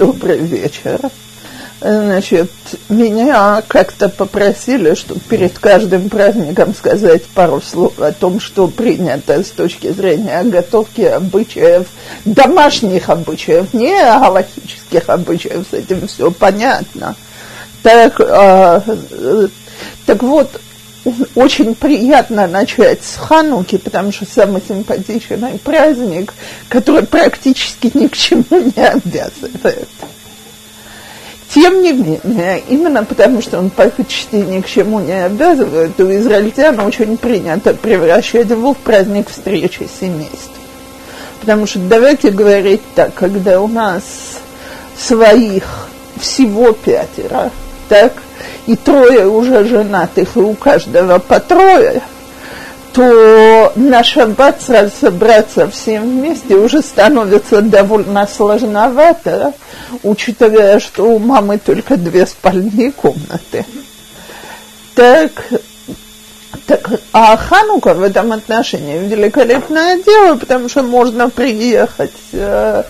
[0.00, 0.98] добрый вечер.
[1.82, 2.50] Значит,
[2.88, 9.50] меня как-то попросили, чтобы перед каждым праздником сказать пару слов о том, что принято с
[9.50, 11.86] точки зрения готовки обычаев,
[12.24, 17.14] домашних обычаев, не галактических обычаев, с этим все понятно.
[17.82, 19.48] Так, э,
[20.04, 20.60] так вот,
[21.34, 26.34] очень приятно начать с Хануки, потому что самый симпатичный праздник,
[26.68, 29.88] который практически ни к чему не обязывает.
[31.52, 36.78] Тем не менее, именно потому что он почти ни к чему не обязывает, у израильтян
[36.78, 40.52] очень принято превращать его в праздник встречи семейств.
[41.40, 44.38] Потому что давайте говорить так, когда у нас
[44.96, 45.88] своих
[46.20, 47.50] всего пятеро,
[47.88, 48.12] так,
[48.66, 52.02] и трое уже женатых, и у каждого по трое,
[52.92, 59.52] то на шаббат собраться всем вместе уже становится довольно сложновато,
[60.02, 63.64] учитывая, что у мамы только две спальные комнаты.
[64.94, 65.30] Так,
[66.66, 72.82] так, а Ханука в этом отношении великолепное дело, потому что можно приехать э,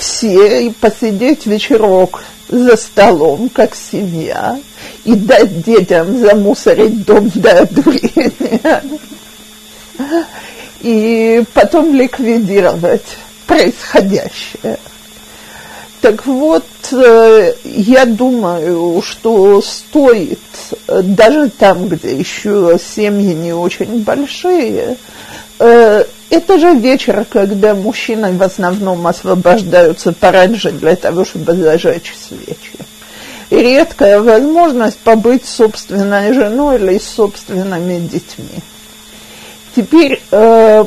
[0.00, 4.58] все и посидеть вечерок за столом, как семья,
[5.04, 8.82] и дать детям замусорить дом до одурения
[10.80, 13.04] и потом ликвидировать
[13.46, 14.78] происходящее.
[16.00, 20.38] Так вот, э, я думаю, что стоит,
[20.88, 24.96] э, даже там, где еще семьи не очень большие,
[25.58, 32.78] э, это же вечер, когда мужчины в основном освобождаются пораньше для того, чтобы зажечь свечи.
[33.50, 38.62] И редкая возможность побыть собственной женой или с собственными детьми.
[39.74, 40.84] Теперь, э,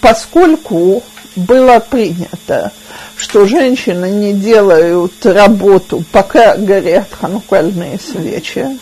[0.00, 1.04] поскольку
[1.36, 2.72] было принято,
[3.16, 8.78] что женщины не делают работу, пока горят ханукальные свечи,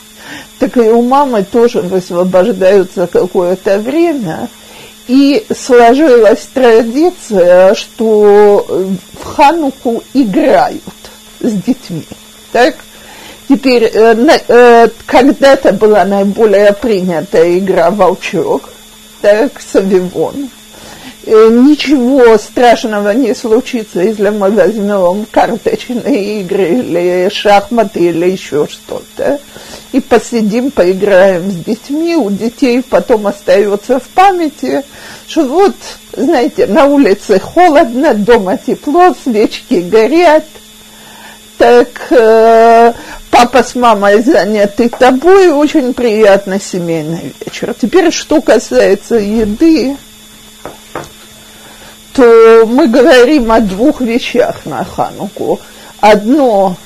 [0.59, 4.49] так и у мамы тоже высвобождаются какое-то время,
[5.09, 8.67] и сложилась традиция, что
[9.21, 10.83] в Хануку играют
[11.41, 12.07] с детьми.
[12.53, 12.77] Так?
[13.49, 18.71] Теперь, э, э, когда-то была наиболее принятая игра «Волчок»,
[19.23, 20.51] так, «Савивон».
[21.27, 29.41] Э, ничего страшного не случится, если мы возьмем карточные игры или шахматы или еще что-то.
[29.91, 32.15] И посидим, поиграем с детьми.
[32.15, 34.85] У детей потом остается в памяти,
[35.27, 35.75] что вот,
[36.13, 40.45] знаете, на улице холодно, дома тепло, свечки горят.
[41.59, 42.93] Так э,
[43.33, 47.75] папа с мамой заняты тобой, очень приятный семейный вечер.
[47.75, 49.97] Теперь, что касается еды,
[52.17, 55.61] то мы говорим о двух вещах на Хануку.
[56.01, 56.77] Одно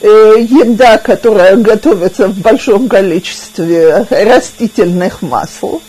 [0.00, 5.82] э, еда, которая готовится в большом количестве растительных масел,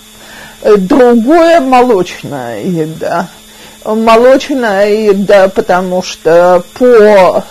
[0.62, 3.30] э, другое молочная еда.
[3.86, 7.46] Молочная еда, потому что по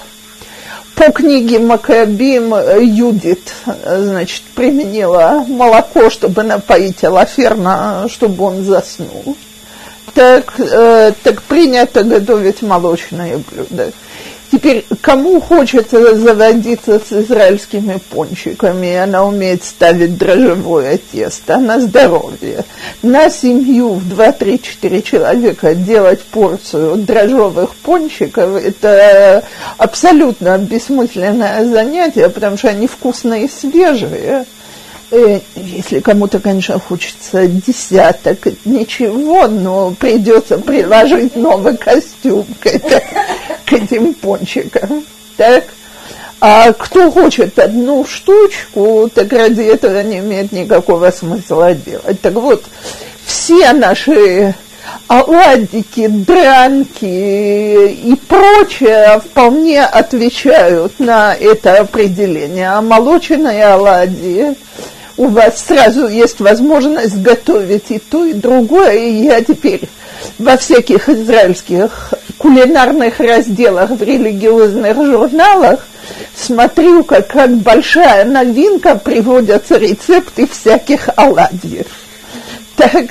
[0.95, 9.35] по книге Макабим э, Юдит, э, значит, применила молоко, чтобы напоить Алаферна, чтобы он заснул.
[10.15, 13.93] Так, э, так принято готовить молочные блюда.
[14.51, 22.65] Теперь, кому хочется заводиться с израильскими пончиками, она умеет ставить дрожжевое тесто на здоровье.
[23.03, 29.45] На семью в 2-3-4 человека делать порцию дрожжевых пончиков– это
[29.77, 34.47] абсолютно бессмысленное занятие, потому что они вкусные и свежие.
[35.13, 43.03] Э, если кому-то, конечно, хочется десяток, ничего, но придется приложить новый костюм к, это,
[43.67, 45.05] к этим пончикам.
[45.37, 45.65] Так?
[46.41, 52.21] А кто хочет одну штучку, так ради этого не имеет никакого смысла делать.
[52.21, 52.65] Так вот,
[53.27, 54.55] все наши
[55.09, 62.71] оладики, дранки и прочее вполне отвечают на это определение.
[62.71, 64.55] А молочные оладьи
[65.21, 68.95] у вас сразу есть возможность готовить и то, и другое.
[68.95, 69.83] И я теперь
[70.39, 75.87] во всяких израильских кулинарных разделах в религиозных журналах
[76.35, 81.87] смотрю, как, как большая новинка приводятся рецепты всяких оладьев.
[82.77, 83.11] Так,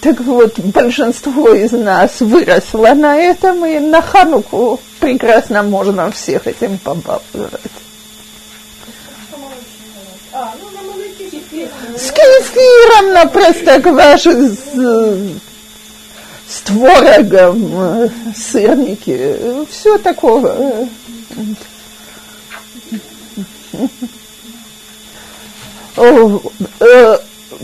[0.00, 6.78] так вот, большинство из нас выросло на этом, и на Хануку прекрасно можно всех этим
[6.78, 7.72] побаловать.
[10.32, 10.71] С
[12.52, 14.56] кефиром на простокваше, с,
[16.48, 20.88] с творогом, сырники, все такого.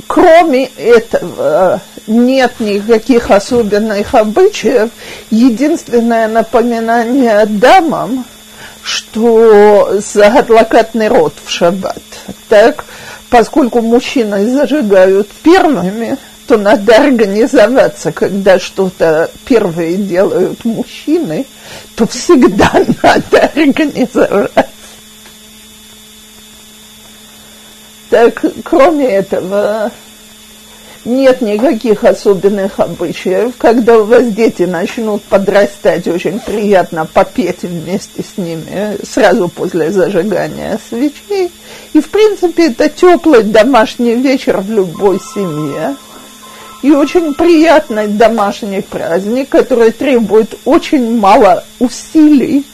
[0.07, 4.91] Кроме этого, нет никаких особенных обычаев.
[5.31, 8.25] Единственное напоминание дамам,
[8.83, 12.03] что загадлакатный рот в шаббат.
[12.49, 12.85] Так,
[13.31, 16.17] поскольку мужчины зажигают первыми,
[16.47, 21.47] то надо организоваться, когда что-то первые делают мужчины,
[21.95, 22.73] то всегда
[23.03, 24.67] надо организоваться.
[28.09, 29.93] Так, кроме этого,
[31.05, 33.55] нет никаких особенных обычаев.
[33.57, 40.79] Когда у вас дети начнут подрастать, очень приятно попеть вместе с ними сразу после зажигания
[40.89, 41.51] свечей.
[41.93, 45.97] И, в принципе, это теплый домашний вечер в любой семье.
[46.83, 52.65] И очень приятный домашний праздник, который требует очень мало усилий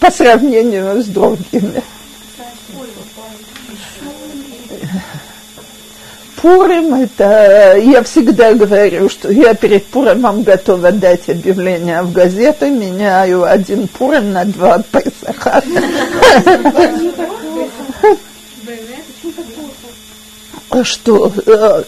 [0.00, 1.82] по сравнению с другими.
[6.42, 13.44] Пурим, это я всегда говорю, что я перед Пуримом готова дать объявление в газету, меняю
[13.44, 15.62] один Пурим на два Песаха.
[20.82, 21.82] Что э,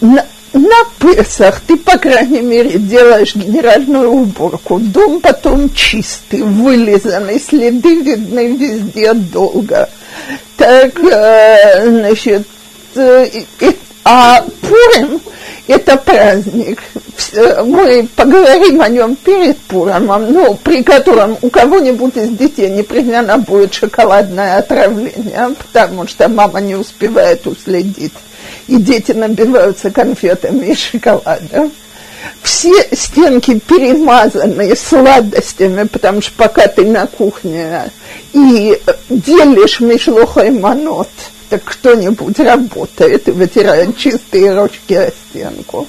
[0.00, 0.24] на,
[0.54, 4.78] на Песах ты, по крайней мере, делаешь генеральную уборку.
[4.78, 9.90] Дом потом чистый, вылизанный, следы видны везде долго.
[10.56, 12.46] Так, э, значит,
[14.04, 15.20] а Пурим–
[15.68, 16.80] это праздник.
[17.64, 23.72] Мы поговорим о нем перед Пуримом, ну, при котором у кого-нибудь из детей непременно будет
[23.72, 28.12] шоколадное отравление, потому что мама не успевает уследить,
[28.66, 31.72] и дети набиваются конфетами и шоколадом.
[32.42, 37.90] Все стенки перемазаны сладостями, потому что пока ты на кухне
[38.32, 41.08] и делишь мишлохой манот–
[41.52, 45.86] так кто-нибудь работает и вытирает чистые ручки о стенку.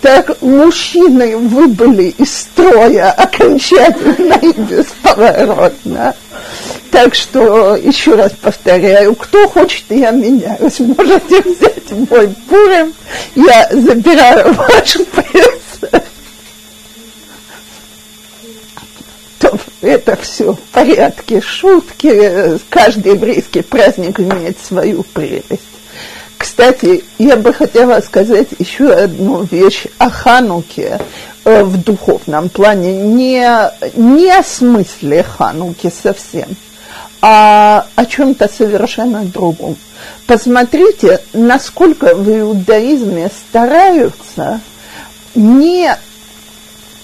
[0.00, 6.14] Так мужчины выбыли из строя окончательно и бесповоротно.
[6.90, 10.80] Так что, еще раз повторяю, кто хочет, я меняюсь.
[10.80, 12.94] Можете взять мой пурим,
[13.34, 16.02] я забираю ваш пресс
[19.80, 22.58] это все в порядке, шутки.
[22.68, 25.62] Каждый еврейский праздник имеет свою прелесть.
[26.38, 31.00] Кстати, я бы хотела сказать еще одну вещь о Хануке
[31.44, 33.44] э, в духовном плане, не,
[33.96, 36.48] не о смысле Хануки совсем,
[37.20, 39.76] а о чем-то совершенно другом.
[40.26, 44.60] Посмотрите, насколько в иудаизме стараются
[45.34, 45.92] не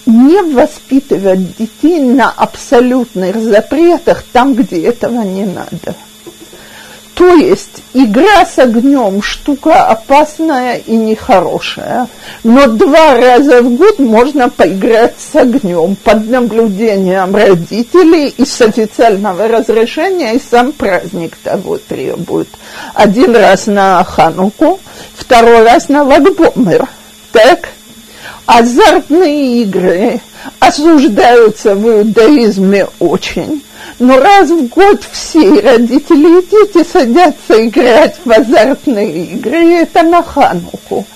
[0.06, 5.94] не воспитывать детей на абсолютных запретах там, где этого не надо.
[7.14, 12.08] То есть игра с огнем штука опасная и нехорошая,
[12.42, 19.46] но два раза в год можно поиграть с огнем под наблюдением родителей и с официального
[19.46, 22.48] разрешения, и сам праздник того требует.
[22.94, 24.80] Один раз на Хануку,
[25.14, 26.88] второй раз на Лагбомер.
[27.30, 27.68] Так?
[28.46, 30.20] Азартные игры
[30.60, 33.62] осуждаются в иудаизме очень,
[33.98, 40.02] но раз в год все родители и дети садятся играть в азартные игры, и это
[40.02, 41.06] на Хануку.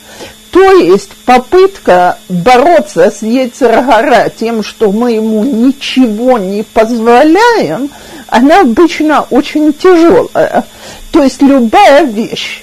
[0.50, 7.90] То есть попытка бороться с Ецергара тем, что мы ему ничего не позволяем,
[8.28, 10.64] она обычно очень тяжелая.
[11.12, 12.62] То есть любая вещь,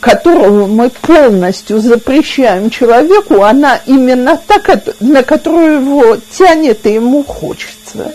[0.00, 4.60] которую мы полностью запрещаем человеку, она именно та,
[5.00, 8.14] на которую его тянет и ему хочется.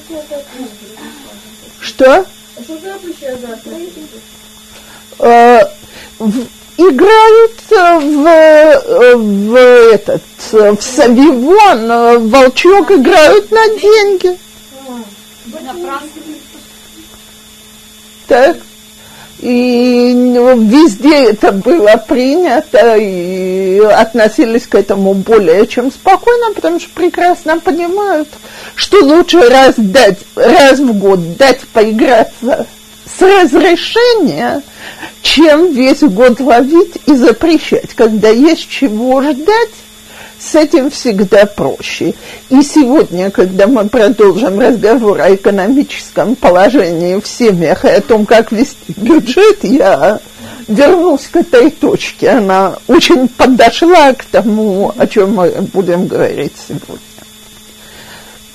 [1.79, 2.25] Что?
[5.19, 5.61] Э,
[6.77, 10.21] играют в, в этот
[10.51, 14.37] в Савивон, волчок играют на деньги.
[18.27, 18.57] Так
[19.41, 27.59] и везде это было принято, и относились к этому более чем спокойно, потому что прекрасно
[27.59, 28.29] понимают,
[28.75, 32.67] что лучше раз дать, раз в год дать поиграться
[33.05, 34.61] с разрешения,
[35.23, 39.69] чем весь год ловить и запрещать, когда есть чего ждать,
[40.41, 42.15] с этим всегда проще.
[42.49, 48.51] И сегодня, когда мы продолжим разговор о экономическом положении в семьях и о том, как
[48.51, 50.19] вести бюджет, я
[50.67, 52.29] вернусь к этой точке.
[52.29, 56.97] Она очень подошла к тому, о чем мы будем говорить сегодня.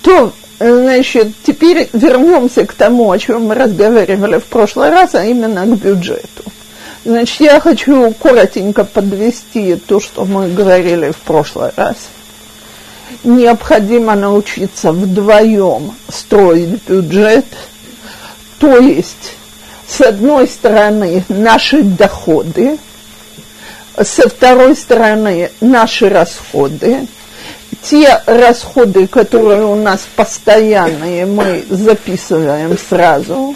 [0.01, 5.65] То, значит, теперь вернемся к тому, о чем мы разговаривали в прошлый раз, а именно
[5.65, 6.43] к бюджету.
[7.07, 11.95] Значит, я хочу коротенько подвести то, что мы говорили в прошлый раз.
[13.23, 17.45] Необходимо научиться вдвоем строить бюджет,
[18.59, 19.35] то есть
[19.87, 22.77] с одной стороны наши доходы,
[24.03, 27.07] со второй стороны наши расходы.
[27.83, 33.55] Те расходы, которые у нас постоянные, мы записываем сразу.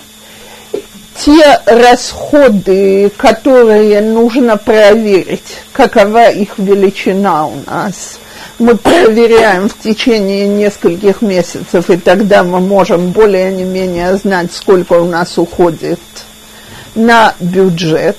[1.23, 8.17] Те расходы, которые нужно проверить, какова их величина у нас,
[8.57, 14.93] мы проверяем в течение нескольких месяцев, и тогда мы можем более не менее знать, сколько
[14.93, 15.99] у нас уходит
[16.95, 18.17] на бюджет.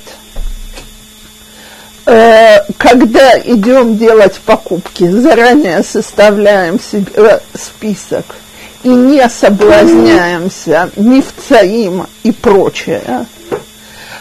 [2.06, 8.26] Э, когда идем делать покупки, заранее составляем себе э, список
[8.82, 13.26] и не соблазняемся мифцаим и прочее.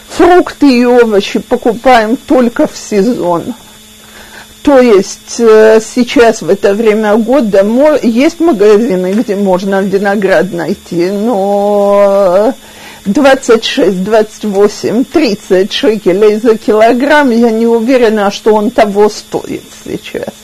[0.09, 3.53] Фрукты и овощи покупаем только в сезон.
[4.61, 7.65] То есть э, сейчас в это время года
[8.03, 12.53] есть магазины, где можно виноград найти, но
[13.05, 20.40] 26, 28, 30 шекелей за килограмм, я не уверена, что он того стоит сейчас.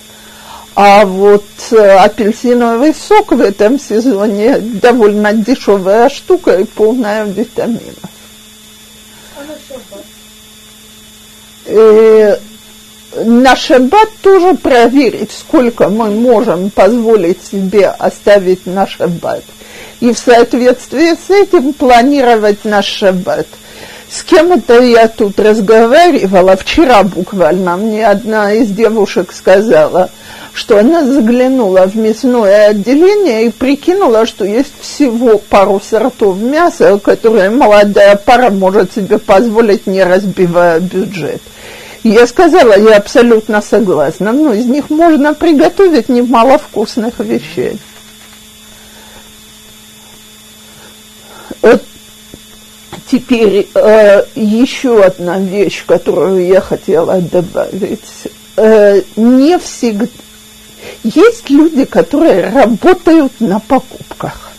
[0.79, 8.12] А вот э, апельсиновый сок в этом сезоне довольно дешевая штука и полная витаминов.
[11.65, 12.39] А
[13.25, 19.43] на шаббат тоже проверить, сколько мы можем позволить себе оставить на шаббат.
[20.00, 23.48] И в соответствии с этим планировать наш шаббат.
[24.10, 26.56] С кем это я тут разговаривала?
[26.56, 30.10] Вчера буквально мне одна из девушек сказала,
[30.54, 37.50] что она заглянула в мясное отделение и прикинула, что есть всего пару сортов мяса, которые
[37.50, 41.42] молодая пара может себе позволить, не разбивая бюджет.
[42.04, 47.78] Я сказала, я абсолютно согласна, но из них можно приготовить немало вкусных вещей.
[53.10, 58.28] Теперь э, еще одна вещь, которую я хотела добавить.
[58.56, 60.08] Э, не всегда...
[61.04, 64.52] Есть люди, которые работают на покупках.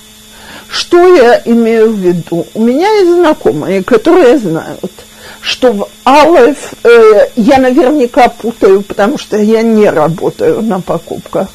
[0.68, 2.46] Что я имею в виду?
[2.54, 4.92] У меня есть знакомые, которые знают–
[5.40, 11.48] что в Алеф э, я наверняка путаю, потому что я не работаю на покупках.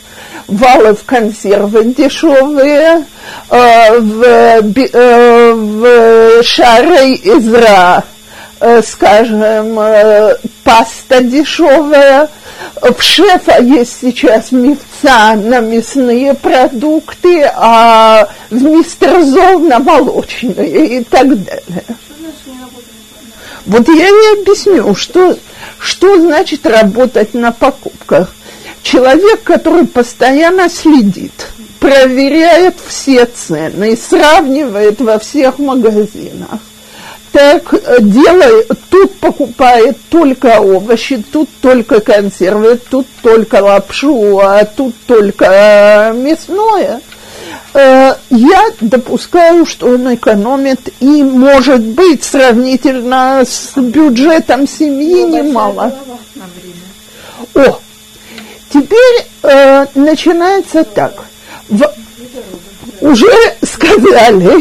[0.47, 3.05] В Алеф консервы дешевые,
[3.49, 8.03] э, в, э, в Шарей Изра,
[8.59, 9.79] э, скажем,
[10.63, 12.29] паста дешевая.
[12.81, 21.03] В Шефа есть сейчас мифца на мясные продукты, а в Мистер Зол на молочные и
[21.03, 21.85] так далее.
[23.65, 25.37] Вот я не объясню, что,
[25.79, 28.33] что значит работать на покупках.
[28.83, 31.47] Человек, который постоянно следит,
[31.79, 36.59] проверяет все цены, сравнивает во всех магазинах.
[37.31, 44.93] Так э, делает, тут покупает только овощи, тут только консервы, тут только лапшу, а тут
[45.07, 47.01] только э, мясное–
[47.73, 55.93] Э, я допускаю, что он экономит и, может быть, сравнительно с бюджетом семьи ну, немало.
[57.55, 57.79] О,
[58.73, 61.25] теперь э, начинается так.
[61.69, 61.93] В,
[63.01, 64.59] уже сказали,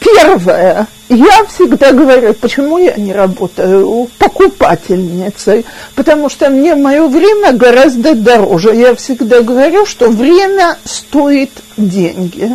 [0.00, 8.14] первое– я всегда говорю, почему я не работаю покупательницей, потому что мне мое время гораздо
[8.14, 8.76] дороже.
[8.76, 12.52] Я всегда говорю, что время стоит деньги.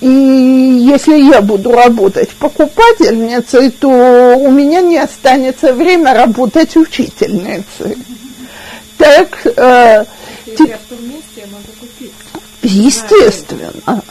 [0.00, 7.96] И если я буду работать покупательницей, то у меня не останется время работать учительницей.
[8.98, 10.04] Так, э,
[10.56, 10.78] те...
[12.62, 14.02] Естественно.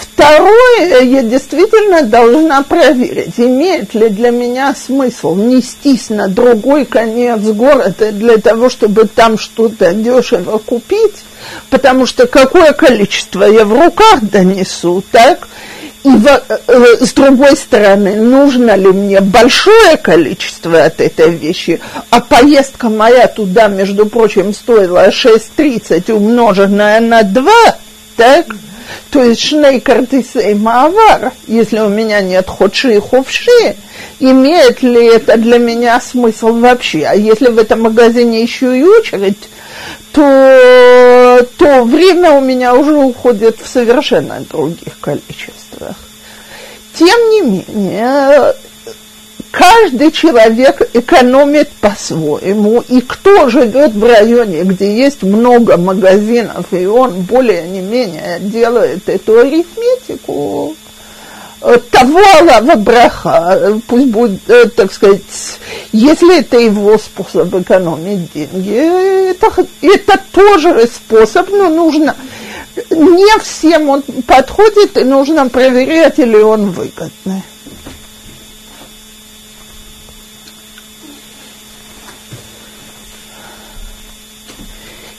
[0.00, 8.12] Второе, я действительно должна проверить, имеет ли для меня смысл нестись на другой конец города
[8.12, 11.24] для того, чтобы там что-то дешево купить,
[11.70, 15.48] потому что какое количество я в руках донесу, так?
[16.04, 22.20] И в, э, с другой стороны, нужно ли мне большое количество от этой вещи, а
[22.20, 27.52] поездка моя туда, между прочим, стоила 6,30 умноженная на 2,
[28.16, 28.46] так?
[29.10, 33.76] То есть шней картисей маавар, если у меня нет ходши и ховши,
[34.20, 37.04] имеет ли это для меня смысл вообще?
[37.04, 39.48] А если в этом магазине еще и очередь,
[40.12, 45.96] то, то время у меня уже уходит в совершенно других количествах.
[46.94, 48.54] Тем не менее,
[49.56, 57.22] каждый человек экономит по-своему, и кто живет в районе, где есть много магазинов, и он
[57.22, 60.76] более не менее делает эту арифметику,
[61.62, 65.22] э, того Аллаха браха, пусть будет, э, так сказать,
[65.90, 72.14] если это его способ экономить деньги, это, это тоже способ, но нужно,
[72.90, 77.42] не всем он подходит, и нужно проверять, или он выгодный.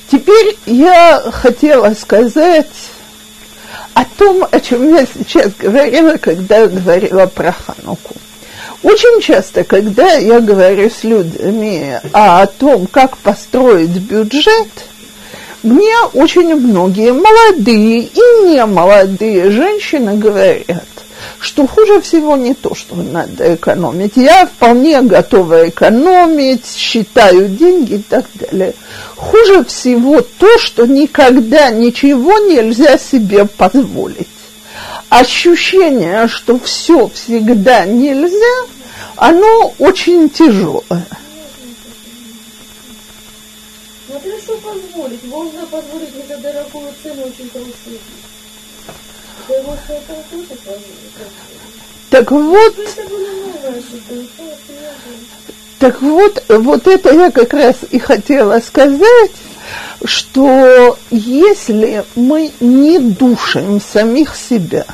[0.10, 2.68] Теперь я хотела сказать
[3.94, 8.16] о том, о чем я сейчас говорила, когда говорила про Хануку.
[8.84, 14.68] Очень часто, когда я говорю с людьми о том, как построить бюджет,
[15.64, 20.86] мне очень многие молодые и не молодые женщины говорят,
[21.40, 24.14] что хуже всего не то, что надо экономить.
[24.16, 28.74] Я вполне готова экономить, считаю деньги и так далее.
[29.16, 34.28] Хуже всего то, что никогда ничего нельзя себе позволить.
[35.10, 38.68] Ощущение, что все всегда нельзя,
[39.16, 41.08] оно очень тяжелое.
[44.10, 45.24] Ну, хорошо позволить.
[45.24, 48.00] Можно позволить не за дорогую цену очень красивую.
[52.10, 52.76] Так вот,
[55.80, 59.32] так вот, вот это я как раз и хотела сказать,
[60.04, 64.86] что если мы не душим самих себя,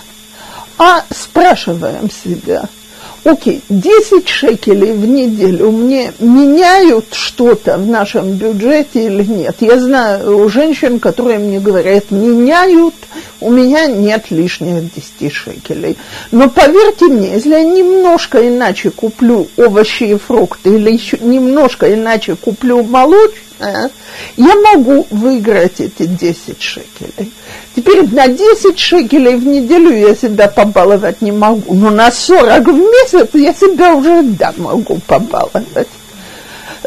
[0.78, 2.68] а спрашиваем себя–
[3.24, 9.56] окей, 10 шекелей в неделю мне меняют что-то в нашем бюджете или нет?
[9.60, 12.96] Я знаю женщин, которые мне говорят, меняют,
[13.40, 15.98] у меня нет лишних 10 шекелей.
[16.32, 22.36] Но поверьте мне, если я немножко иначе куплю овощи и фрукты или еще немножко иначе
[22.36, 27.32] куплю молочное, я могу выиграть эти 10 шекелей.
[27.76, 32.78] Теперь на 10 шекелей в неделю я себя побаловать не могу, но на 40 в
[32.78, 35.88] месяц я себя уже да могу побаловать.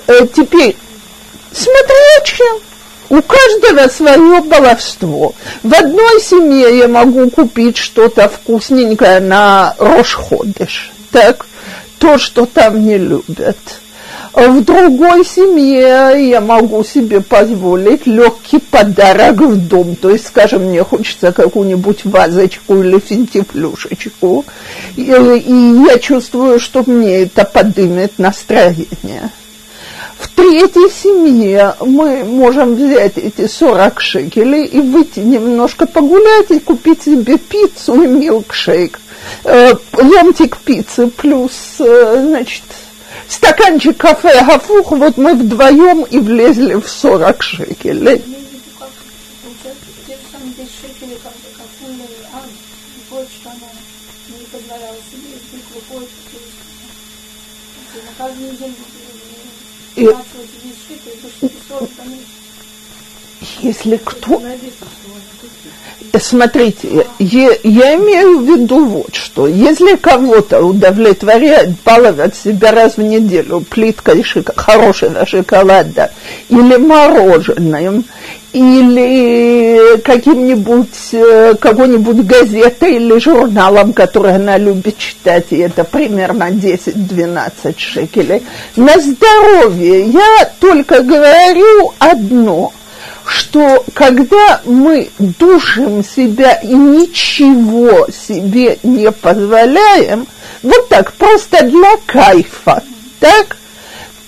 [0.07, 0.76] Э, теперь,
[1.52, 2.61] смотря чем.
[3.09, 5.33] У каждого свое баловство.
[5.62, 11.46] В одной семье я могу купить что-то вкусненькое на Рошходыш, так,
[12.00, 13.57] то, что там не любят
[14.37, 19.96] в другой семье я могу себе позволить легкий подарок в дом.
[19.96, 24.44] То есть, скажем, мне хочется какую-нибудь вазочку или финтифлюшечку.
[24.94, 29.31] И, и я чувствую, что мне это поднимет настроение.
[30.18, 37.05] В третьей семье мы можем взять эти 40 шекелей и выйти немножко погулять и купить
[37.05, 39.01] себе пиццу и милкшейк.
[39.44, 42.62] Э, ломтик пиццы плюс, э, значит,
[43.28, 48.22] стаканчик кафе Гафух, вот мы вдвоем и влезли в 40 шекелей.
[59.96, 60.10] И,
[63.62, 64.40] если кто
[66.20, 69.46] смотрите, я, я имею в виду вот что.
[69.46, 76.11] Если кого-то удовлетворяет баловать себя раз в неделю плиткой шик, хорошего шоколада
[76.49, 78.05] или мороженым,
[78.53, 87.75] или каким-нибудь, э, какой-нибудь газетой или журналом, который она любит читать, и это примерно 10-12
[87.77, 88.42] шекелей.
[88.77, 92.72] На здоровье я только говорю одно–
[93.26, 100.26] что когда мы душим себя и ничего себе не позволяем,
[100.62, 102.82] вот так, просто для кайфа,
[103.20, 103.56] так,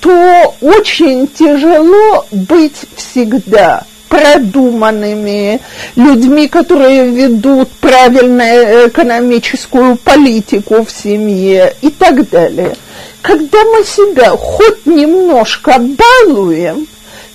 [0.00, 5.60] то очень тяжело быть всегда продуманными,
[5.94, 12.74] людьми, которые ведут правильную экономическую политику в семье и так далее.
[13.20, 16.86] Когда мы себя хоть немножко балуем,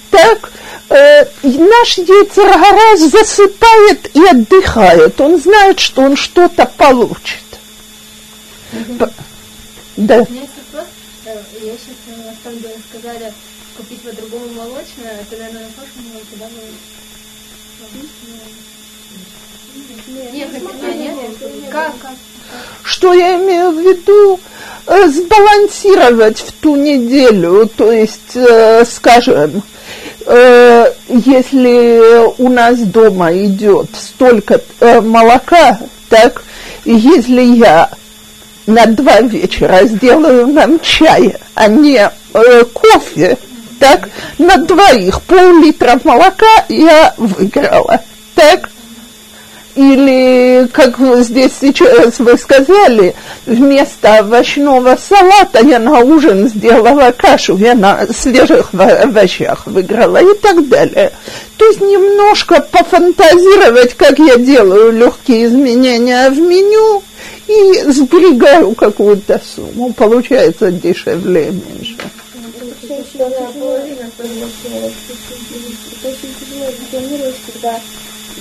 [0.09, 0.51] так
[0.89, 5.19] э, наш Ецергара засыпает и отдыхает.
[5.21, 7.41] Он знает, что он что-то получит.
[8.73, 9.09] Угу.
[9.97, 10.21] Да.
[10.21, 10.87] У меня есть вопрос.
[11.25, 13.33] Я сейчас э, на самом деле сказали
[13.77, 16.61] купить по-другому молочное, а когда на прошлом было, куда мы
[20.07, 21.71] Нет, нет, нет.
[21.71, 21.93] Как?
[22.83, 24.39] Что я имею в виду?
[24.85, 29.63] Э, Сбалансировать в ту неделю, то есть, э, скажем,
[30.25, 36.43] э, если у нас дома идет столько э, молока, так,
[36.85, 37.89] если я
[38.65, 43.37] на два вечера сделаю нам чай, а не э, кофе,
[43.79, 48.01] так, на двоих пол-литра молока я выиграла,
[48.35, 48.69] так.
[49.75, 53.15] Или, как здесь сейчас вы сказали,
[53.47, 60.67] вместо овощного салата я на ужин сделала кашу, я на свежих овощах выиграла и так
[60.67, 61.11] далее.
[61.57, 67.01] То есть немножко пофантазировать, как я делаю легкие изменения в меню
[67.47, 69.91] и сберегаю какую-то сумму.
[69.93, 71.97] Получается дешевле и меньше.
[77.63, 77.79] когда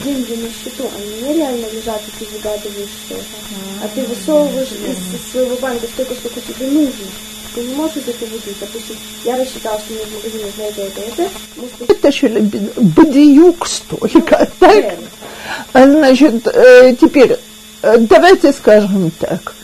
[0.05, 3.23] деньги на счету, они нереально лежат, и ты выгадываешь что-то.
[3.83, 7.07] А ты высовываешь из своего банка столько, сколько тебе нужно.
[7.55, 8.55] Ты не можешь этого выйти.
[8.61, 11.31] Допустим, я рассчитала, что мне в магазине за это, это, это.
[11.57, 12.41] Может, Вытащили
[12.77, 14.95] бадиюк столько, так?
[15.73, 17.37] А Значит, э, теперь,
[17.83, 19.55] э, давайте скажем так.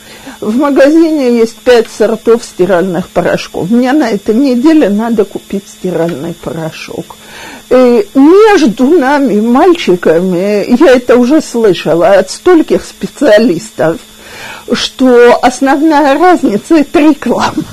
[0.41, 3.71] В магазине есть пять сортов стиральных порошков.
[3.71, 7.17] Мне на этой неделе надо купить стиральный порошок.
[7.71, 13.99] И между нами, мальчиками, я это уже слышала от стольких специалистов,
[14.73, 17.65] что основная разница– это реклама.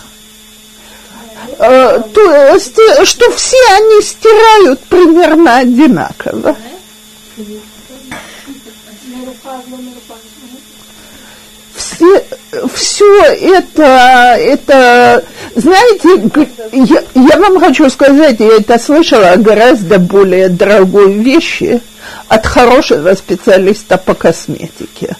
[1.60, 6.58] Э, То есть, э, что все они стирают примерно одинаково.
[11.96, 12.24] Все,
[12.74, 15.24] все это, это,
[15.56, 21.82] знаете, я, я вам хочу сказать, я это слышала гораздо более дорогой вещи
[22.28, 25.16] от хорошего специалиста по косметике.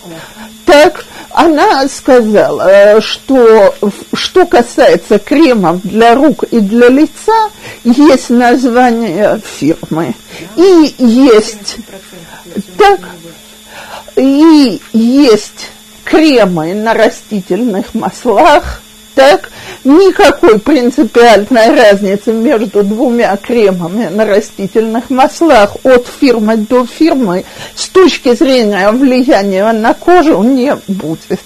[0.66, 3.76] Так, она сказала, что
[4.14, 7.50] что касается кремов для рук и для лица,
[7.84, 10.16] есть название фирмы.
[10.56, 11.78] И есть,
[12.78, 13.00] так,
[14.16, 15.70] и есть
[16.06, 18.82] кремы на растительных маслах,
[19.16, 19.50] так,
[19.84, 28.36] никакой принципиальной разницы между двумя кремами на растительных маслах от фирмы до фирмы с точки
[28.36, 31.42] зрения влияния на кожу не будет.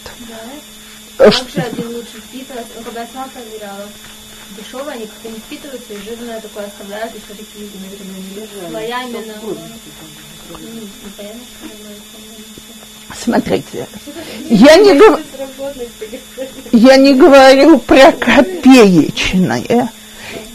[1.18, 2.72] Как Ш- же один лучше впитывается?
[2.78, 3.86] Ну, когда я сама проверяла,
[4.58, 9.34] дешевые они как-то не впитываются, и жирное такое оставляют еще такие наверное, слоями на...
[9.44, 10.68] Ну,
[11.06, 12.49] непонятно, что оно это.
[13.24, 13.88] Смотрите,
[14.50, 15.20] я не, гов-
[16.72, 19.90] я не говорю про копеечное.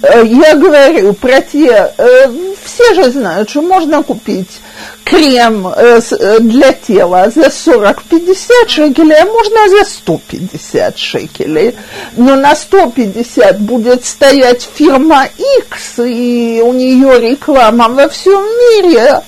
[0.03, 2.27] Э, Я говорю про те, э,
[2.65, 4.61] все же знают, что можно купить
[5.05, 6.01] крем э,
[6.41, 11.75] для тела за 40-50 шекелей, а можно за 150 шекелей.
[12.17, 15.27] Но на 150 будет стоять фирма
[15.61, 19.23] X, и у нее реклама во всем мире,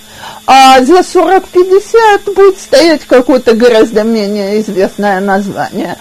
[0.47, 5.97] а за 40-50 будет стоять какое-то гораздо менее известное название.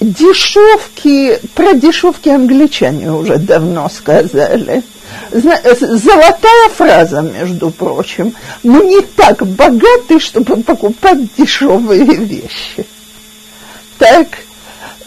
[0.00, 4.82] Дешевки, про дешевки англичане уже давно сказали.
[5.30, 8.34] Э, Золотая фраза, между прочим.
[8.62, 12.86] Мы не так богаты, чтобы покупать дешевые вещи.
[13.98, 14.26] Так,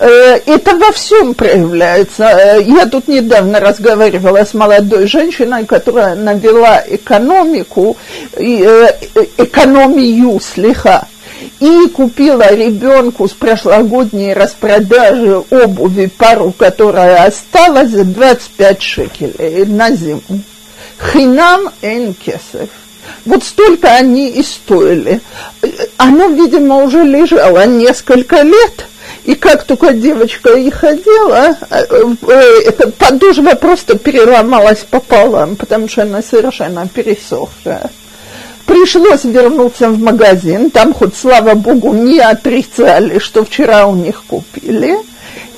[0.05, 2.23] это во всем проявляется.
[2.25, 7.97] Э, Я тут недавно разговаривала с молодой женщиной, которая навела экономику,
[8.33, 8.91] э, э,
[9.37, 11.07] экономию слегка,
[11.59, 20.21] и купила ребенку с прошлогодней распродажи обуви пару, которая осталась за 25 шекелей на зиму.
[21.11, 22.69] Хинам эн кесов.
[23.25, 25.21] Вот столько они и стоили.
[25.61, 28.85] Э, Оно, видимо, уже лежало несколько лет,
[29.27, 31.85] и как только девочка и ходила, э,
[32.27, 37.91] э, эта подошва просто переломалась пополам, потому что она совершенно пересохшая.
[38.65, 44.97] Пришлось вернуться в магазин, там хоть, слава богу, не отрицали, что вчера у них купили,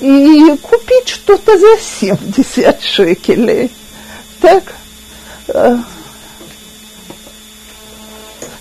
[0.02, 3.70] и купить что-то за 70 шекелей.
[4.42, 4.64] Так,
[5.50, 5.78] э,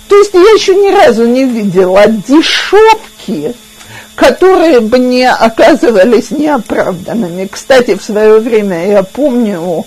[0.06, 3.54] то есть я еще ни разу не видела дешевки,
[4.18, 7.46] которые бы не оказывались неоправданными.
[7.46, 9.86] Кстати, в свое время я помню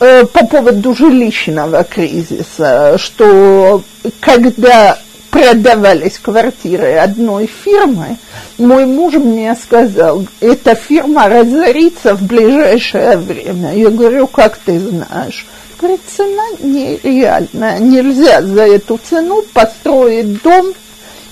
[0.00, 3.84] э, по поводу жилищного кризиса, что
[4.18, 4.98] когда
[5.30, 8.16] продавались квартиры одной фирмы,
[8.58, 13.76] мой муж мне сказал, эта фирма разорится в ближайшее время.
[13.76, 15.46] Я говорю, как ты знаешь?
[15.78, 17.78] Говорит, цена нереальная.
[17.78, 20.74] Нельзя за эту цену построить дом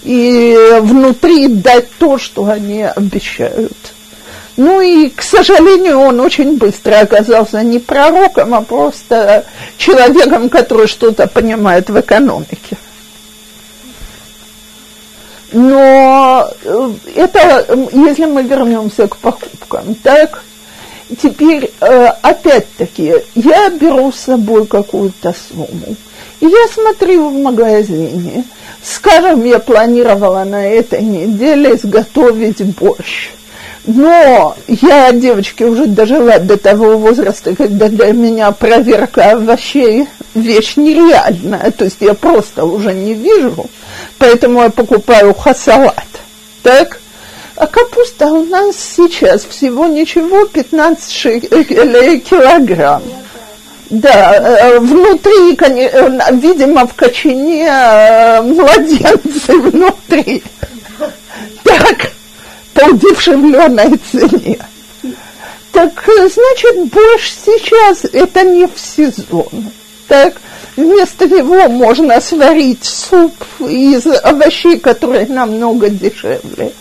[0.07, 3.77] и внутри дать то, что они обещают.
[4.57, 9.45] Ну и, к сожалению, он очень быстро оказался не пророком, а просто
[9.77, 12.79] человеком, который что-то понимает в экономике.
[15.51, 20.43] Но э, это, если мы вернемся к покупкам, так,
[21.21, 25.97] теперь, э, опять-таки, я беру с собой какую-то сумму,
[26.41, 28.45] и я смотрю в магазине,
[28.83, 33.31] скажем, я планировала на этой неделе изготовить борщ–
[33.87, 41.71] но я, девочки, уже дожила до того возраста, когда для меня проверка овощей вещь нереальная.
[41.71, 43.67] То есть я просто уже не вижу,
[44.19, 46.05] поэтому я покупаю хасалат.
[46.65, 47.01] Так?
[47.57, 53.03] А капуста у нас сейчас всего ничего 15 шекелей килограмм.
[53.89, 60.43] Да, э, внутри, э, видимо, в кочине э, младенцы внутри.
[61.65, 62.11] Так,
[62.75, 64.59] по удешевленной цене.
[65.73, 69.71] Так, значит, борщ сейчас это не в сезон.
[70.09, 70.35] Так,
[70.77, 76.73] вместо него можно сварить суп из овощей, которые намного дешевле.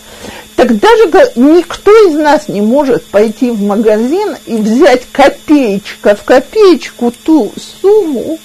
[0.55, 7.13] Так даже никто из нас не может пойти в магазин и взять копеечка в копеечку
[7.23, 8.39] ту сумму,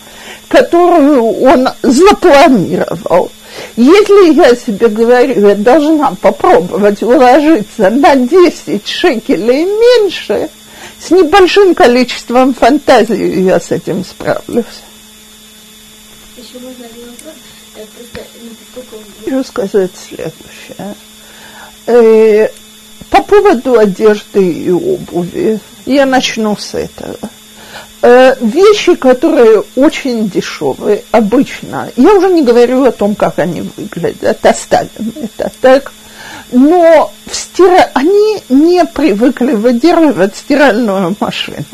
[0.49, 3.31] которую он запланировал.
[3.77, 10.51] Если я себе говорю, я должна попробовать уложиться на 10 шекелей меньше,
[11.01, 14.65] с небольшим количеством фантазии я с этим справлюсь.
[16.37, 17.35] Еще можно один вопрос?
[17.75, 19.05] Просто, ну, поскольку...
[19.25, 20.95] Хочу сказать следующее.
[21.87, 22.49] Э,
[23.11, 27.17] по поводу одежды и обуви, я начну с этого.
[28.03, 34.45] Э, вещи, которые очень дешевые, обычно, я уже не говорю о том, как они выглядят,
[34.47, 35.93] оставим это так,
[36.53, 37.91] но в стира...
[37.95, 41.65] они не привыкли выдерживать стиральную машину.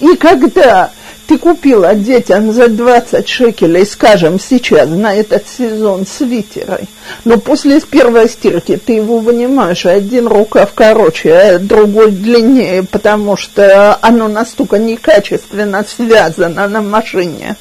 [0.00, 0.90] И когда
[1.26, 6.86] ты купила детям за 20 шекелей, скажем, сейчас на этот сезон свитеры,
[7.24, 13.98] но после первой стирки ты его вынимаешь, один рукав короче, а другой длиннее, потому что
[14.00, 17.56] оно настолько некачественно связано на машине,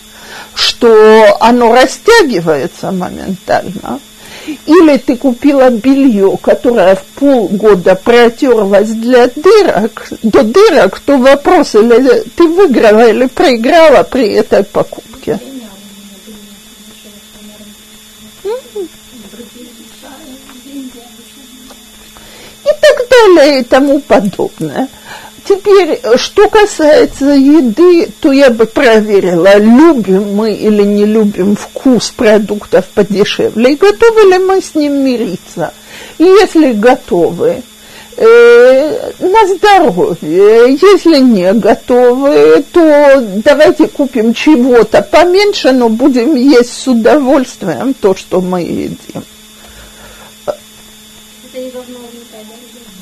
[0.53, 3.99] что оно растягивается моментально–
[4.65, 12.23] или ты купила белье, которое в полгода протерлось для дырок, до дырок, то вопрос, или
[12.35, 15.39] ты выиграла или проиграла при этой покупке.
[22.63, 24.87] И так далее и тому подобное.
[25.47, 32.85] Теперь, что касается еды, то я бы проверила, любим мы или не любим вкус продуктов
[32.87, 35.71] подешевле, и готовы ли мы с ним мириться.
[36.17, 37.61] И если готовы,
[38.17, 40.73] э, на здоровье.
[40.81, 48.41] Если не готовы, то давайте купим чего-то поменьше, но будем есть с удовольствием то, что
[48.41, 49.23] мы едим.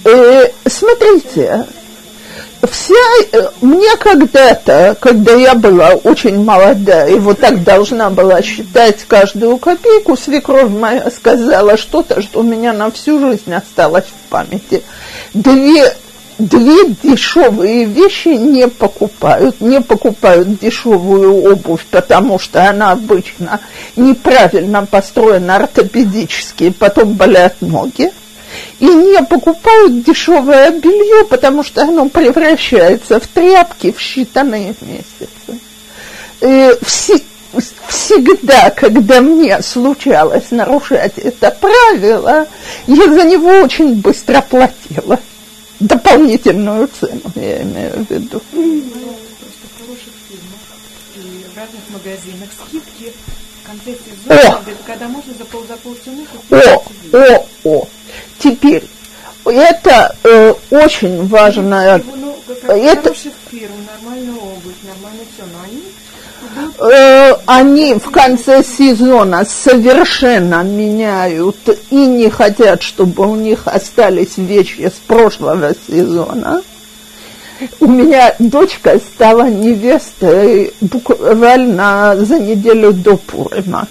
[0.06, 1.65] Э, смотрите,
[2.69, 2.93] вся,
[3.32, 9.58] э, мне когда-то, когда я была очень молодая, и вот так должна была считать каждую
[9.58, 14.84] копейку, свекровь моя сказала что-то, что у меня на всю жизнь осталось в памяти.
[15.34, 15.93] Две,
[16.39, 23.60] две дешевые вещи не покупают, не покупают дешевую обувь, потому что она обычно
[23.96, 28.12] неправильно построена ортопедически, потом болят ноги
[28.79, 35.59] и не покупают дешевое белье, потому что оно превращается в тряпки в считанные месяцы.
[36.41, 37.19] И все,
[37.87, 42.47] всегда, когда мне случалось нарушать это правило,
[42.87, 45.19] я за него очень быстро платила.
[45.79, 48.41] Дополнительную цену, я имею в виду.
[48.51, 50.61] Просто в хороших фильмах
[51.15, 53.13] и в разных магазинах скидки
[53.63, 56.26] в конце сезона, когда можно за, пол, за полцены.
[56.52, 57.88] О, о, о.
[58.39, 58.84] Теперь,
[59.45, 62.02] это э, очень важно.
[62.06, 62.36] Ну,
[62.67, 65.84] это, фирм, нормальная обувь, нормально все, но они
[66.91, 71.58] э, они в конце сезона совершенно меняют
[71.89, 76.62] и не хотят, чтобы у них остались вещи с прошлого сезона.
[77.80, 83.88] У меня дочка стала невестой буквально за неделю до Пурима.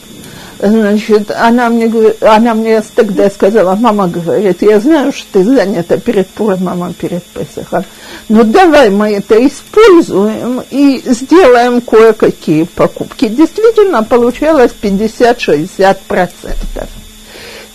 [0.58, 6.28] Значит, она мне, она мне тогда сказала, мама говорит, я знаю, что ты занята перед
[6.28, 7.84] Пуром, мама перед Песохом,
[8.28, 13.26] но давай мы это используем и сделаем кое-какие покупки.
[13.26, 17.01] Действительно, получалось 50-60%.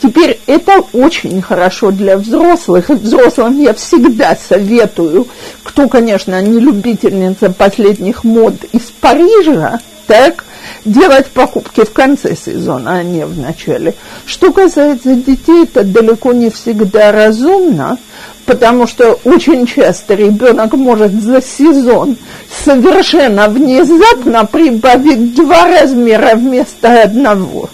[0.01, 5.27] Теперь это очень хорошо для взрослых, взрослым я всегда советую,
[5.63, 10.45] кто, конечно, не любительница последних мод из Парижа, так,
[10.85, 13.95] делать покупки в конце сезона, а не в начале.
[14.25, 17.97] Что касается детей, это далеко не всегда разумно,
[18.45, 22.17] потому что очень часто ребенок может за сезон
[22.63, 27.69] совершенно внезапно прибавить два размера вместо одного.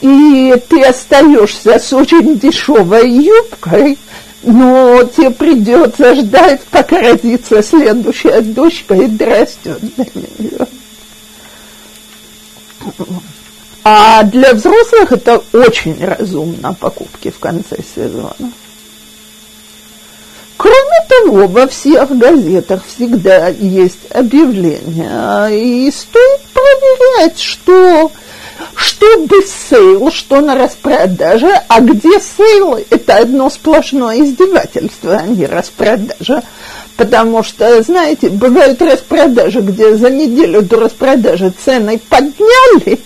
[0.00, 3.98] И ты остаешься с очень дешевой юбкой,
[4.42, 10.66] но тебе придется ждать, пока родится следующая дочка и дорастет до нее.
[13.84, 18.52] А для взрослых это очень разумно покупки в конце сезона.
[20.56, 28.10] Кроме того, во всех газетах всегда есть объявления, и стоит проверять, что,
[28.74, 35.46] что без sale, что на распродаже, а где sale, это одно сплошное издевательство, а не
[35.46, 36.42] распродажа.
[36.96, 43.00] Потому что, знаете, бывают распродажи, где за неделю до распродажи цены подняли,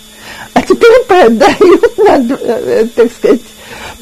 [0.55, 3.41] а теперь продают, на, э, так сказать,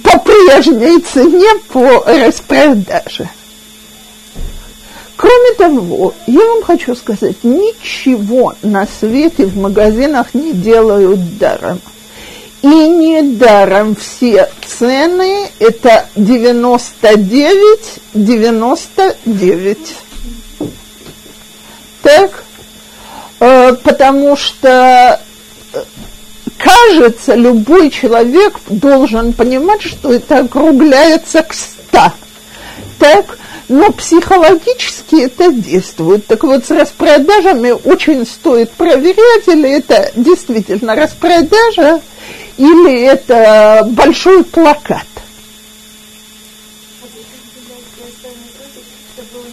[0.03, 3.29] по прежней цене по распродаже.
[5.19, 11.81] Кроме того, я вам хочу сказать, ничего на свете в магазинах не делают даром.
[12.63, 17.81] И не даром все цены это 99,
[18.15, 19.97] 99.
[22.03, 22.45] Так?
[23.41, 25.21] Э, потому что
[25.73, 25.83] э,
[26.59, 32.13] кажется, любой человек должен понимать, что это округляется к 100.
[33.01, 33.39] Так?
[33.69, 36.27] Но психологически это действует.
[36.27, 42.01] Так вот, с распродажами очень стоит проверять, или это действительно распродажа,
[42.57, 45.07] или это большой плакат.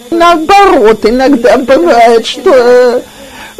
[0.10, 3.04] Наоборот, иногда бывает, что,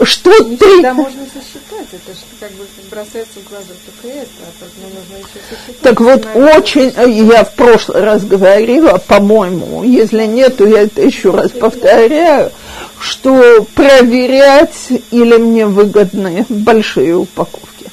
[0.04, 0.94] что ты...
[0.94, 5.40] можно сосчитать, это же как бы бросается в глаза только это, а так нужно еще
[5.50, 5.82] сосчитать.
[5.82, 11.32] Так вот, очень, я в прошлый раз говорила, по-моему, если нет, то я это еще
[11.32, 12.52] раз повторяю,
[13.00, 17.86] что проверять или мне выгодны большие упаковки.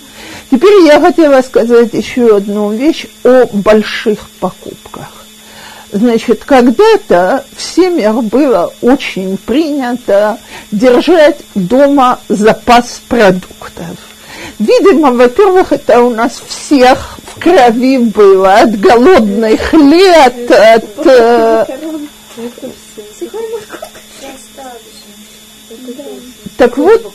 [0.51, 5.22] Теперь я хотела сказать еще одну вещь о больших покупках.
[5.93, 10.39] Значит, когда-то в семьях было очень принято
[10.71, 13.99] держать дома запас продуктов.
[14.59, 21.07] Видимо, во-первых, это у нас всех в крови было от голодных лет, от...
[21.07, 21.67] Э,
[26.57, 27.15] так вот,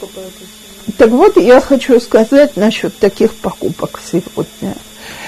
[0.98, 4.76] так вот, я хочу сказать насчет таких покупок сегодня.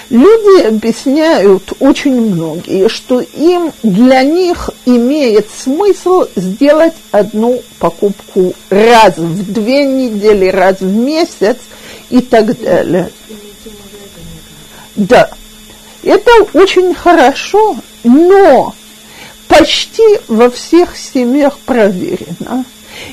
[0.09, 9.53] Люди объясняют очень многие, что им для них имеет смысл сделать одну покупку раз в
[9.53, 11.57] две недели, раз в месяц
[12.09, 13.11] и так далее.
[14.95, 15.29] Да,
[16.01, 18.73] это очень хорошо, но
[19.47, 22.65] почти во всех семьях проверено.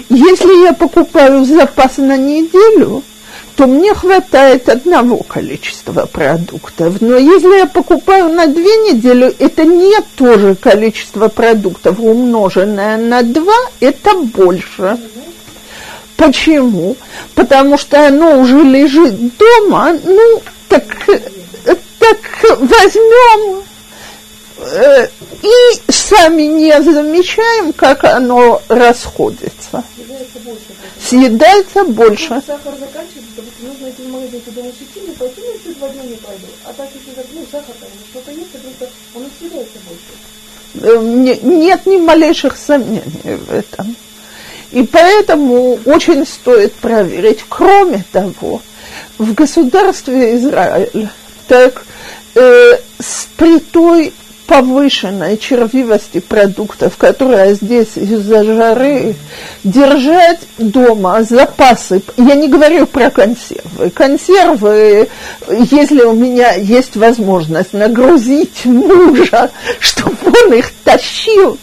[0.08, 3.02] Если я покупаю запас на неделю–
[3.56, 7.00] то мне хватает одного количества продуктов.
[7.00, 13.22] Но если я покупаю на две недели, это не то же количество продуктов, умноженное на
[13.22, 14.98] два, это больше.
[16.16, 16.96] Почему?
[17.34, 20.84] Потому что оно уже лежит дома, ну, так,
[21.64, 23.62] так возьмем
[24.58, 29.84] и сами не замечаем, как оно расходится.
[31.00, 32.42] Съедается больше.
[32.46, 36.02] Сахар заканчивается, допустим, нужно идти в магазин, туда не щетину, пойти, ну, еще два дня
[36.02, 36.46] не пойду.
[36.64, 41.42] А так, если ну, сахар там, что-то есть, то просто он съедается больше.
[41.42, 43.94] Нет ни малейших сомнений в этом.
[44.72, 47.44] И поэтому очень стоит проверить.
[47.48, 48.60] Кроме того,
[49.18, 51.08] в государстве Израиль
[51.46, 51.84] так,
[52.34, 54.12] э, с при той
[54.46, 59.16] повышенной червивости продуктов, которая здесь из-за жары,
[59.64, 62.02] держать дома запасы.
[62.16, 63.90] Я не говорю про консервы.
[63.90, 65.08] Консервы,
[65.48, 71.58] если у меня есть возможность нагрузить мужа, чтобы он их тащил,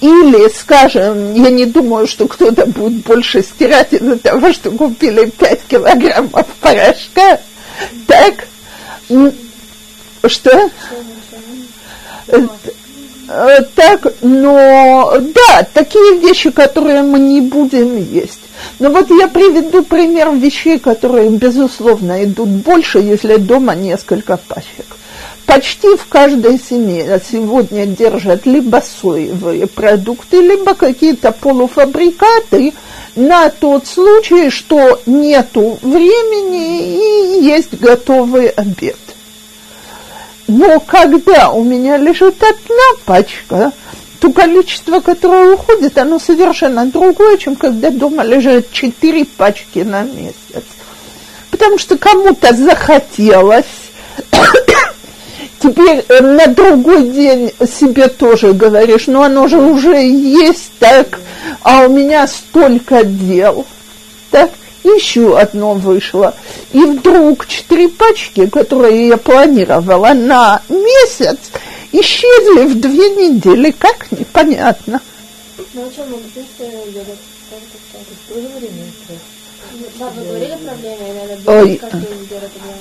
[0.00, 5.60] или, скажем, я не думаю, что кто-то будет больше стирать из-за того, что купили 5
[5.68, 7.40] килограммов порошка,
[8.06, 8.46] так,
[10.26, 10.70] что?
[13.30, 18.40] Э, так, но да, такие вещи, которые мы не будем есть.
[18.78, 24.86] Но вот я приведу пример вещей, которые, безусловно, идут больше, если дома несколько пачек.
[25.44, 32.72] Почти в каждой семье сегодня держат либо соевые продукты, либо какие-то полуфабрикаты
[33.16, 38.96] на тот случай, что нету времени и есть готовый обед.
[40.48, 43.72] Но когда у меня лежит одна пачка,
[44.18, 50.64] то количество, которое уходит, оно совершенно другое, чем когда дома лежат четыре пачки на месяц.
[51.50, 53.66] Потому что кому-то захотелось,
[55.60, 61.20] теперь э, на другой день себе тоже говоришь, ну оно же уже есть так,
[61.62, 63.66] а у меня столько дел.
[64.30, 64.50] Так,
[64.94, 66.34] еще одно вышло.
[66.72, 71.38] И вдруг четыре пачки, которые я планировала на месяц,
[71.92, 75.00] исчезли в две недели, как непонятно.
[75.74, 76.06] Ну, о чем
[81.46, 81.80] Ой,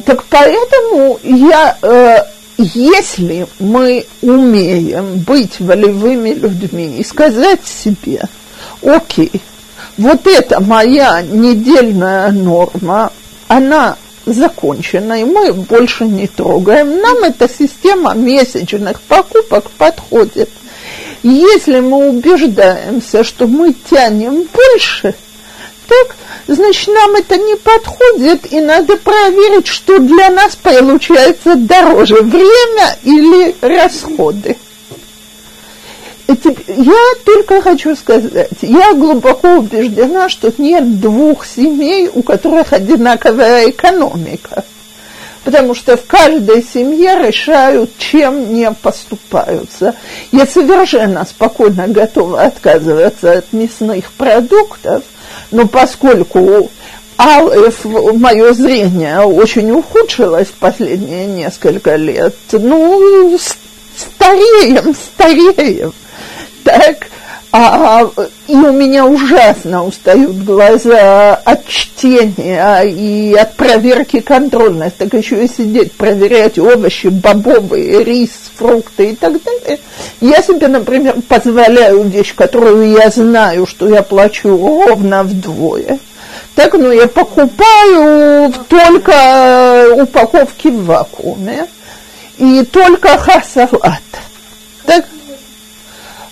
[0.05, 2.17] так поэтому я, э,
[2.57, 8.27] если мы умеем быть волевыми людьми и сказать себе,
[8.81, 9.31] окей,
[9.97, 13.11] вот это моя недельная норма,
[13.47, 16.99] она закончена, и мы больше не трогаем.
[17.01, 20.49] Нам эта система месячных покупок подходит.
[21.23, 25.15] Если мы убеждаемся, что мы тянем больше,
[25.87, 26.15] так,
[26.47, 33.55] значит, нам это не подходит, и надо проверить, что для нас получается дороже, время или
[33.61, 34.57] расходы.
[36.27, 44.65] Я только хочу сказать, я глубоко убеждена, что нет двух семей, у которых одинаковая экономика.
[45.45, 49.95] Потому что в каждой семье решают, чем не поступаются.
[50.33, 55.03] Я совершенно спокойно готова отказываться от мясных продуктов,
[55.51, 56.69] но поскольку
[57.15, 63.39] Алф, мое зрение очень ухудшилось в последние несколько лет, ну,
[63.95, 65.93] стареем, стареем
[66.67, 67.07] так,
[67.53, 68.09] а,
[68.47, 75.47] и у меня ужасно устают глаза от чтения и от проверки контрольных, так еще и
[75.47, 79.79] сидеть, проверять овощи, бобовые, рис, фрукты и так далее.
[80.19, 85.99] Я себе, например, позволяю вещь, которую я знаю, что я плачу ровно вдвое.
[86.55, 91.67] Так, ну, я покупаю только упаковки в вакууме
[92.37, 94.01] и только хасалат.
[94.85, 95.05] Так,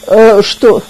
[0.08, 0.82] Э, что?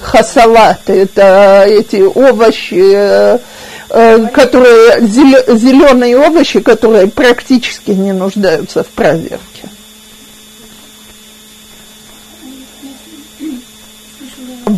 [0.00, 3.38] Хасалат– это эти овощи, э,
[3.90, 9.69] э, которые, зеленые овощи, которые практически не нуждаются в проверке.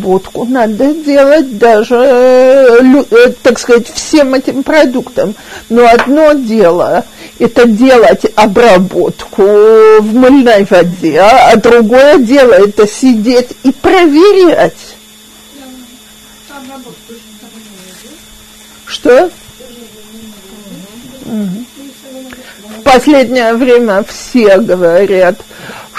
[0.03, 5.35] Обработку надо делать даже, э, э, так сказать, всем этим продуктам.
[5.69, 7.05] Но одно дело–
[7.39, 14.73] это делать обработку в мыльной воде, а другое дело– это сидеть и проверять.
[18.85, 19.29] Что?
[21.25, 25.37] В последнее время все говорят–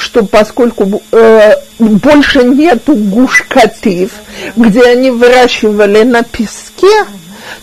[0.05, 4.11] что поскольку э, больше нету гушкатив,
[4.55, 7.07] где они выращивали на песке,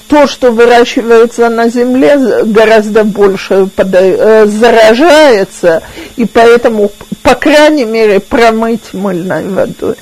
[0.07, 5.83] то, что выращивается на земле, гораздо больше подай, э, заражается,
[6.15, 9.95] и поэтому, по крайней мере, промыть мыльной водой.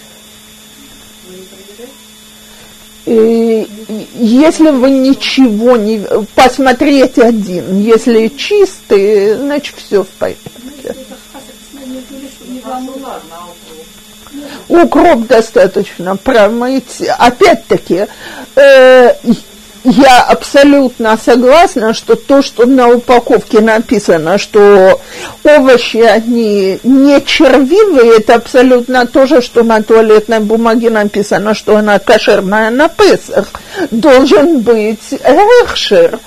[3.06, 3.68] И
[4.16, 6.06] если вы ничего не...
[6.36, 7.80] Посмотреть один.
[7.80, 10.59] Если чистый, значит, все в порядке.
[14.68, 17.02] Укроп достаточно промыть.
[17.18, 18.06] Опять-таки,
[18.56, 19.14] э,
[19.84, 25.00] я абсолютно согласна, что то, что на упаковке написано, что
[25.44, 31.98] овощи, они не червивые, это абсолютно то же, что на туалетной бумаге написано, что она
[32.00, 33.48] кошерная на Песах.
[33.90, 36.20] Должен быть эхшер.